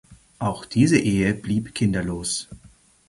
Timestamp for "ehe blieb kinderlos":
0.97-2.49